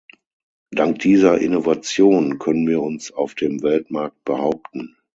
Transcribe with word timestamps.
Dank 0.71 0.97
dieser 0.97 1.37
Innovation 1.39 2.39
können 2.39 2.67
wir 2.67 2.81
uns 2.81 3.11
auf 3.11 3.35
dem 3.35 3.61
Weltmarkt 3.61 4.23
behaupten. 4.25 4.97